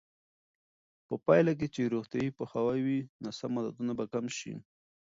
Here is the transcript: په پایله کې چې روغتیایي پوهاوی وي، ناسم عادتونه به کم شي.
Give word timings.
په 1.07 1.13
پایله 1.25 1.53
کې 1.59 1.67
چې 1.75 1.91
روغتیایي 1.93 2.31
پوهاوی 2.37 2.79
وي، 2.85 3.01
ناسم 3.23 3.51
عادتونه 3.57 3.91
به 3.97 4.05
کم 4.13 4.25
شي. 4.37 4.53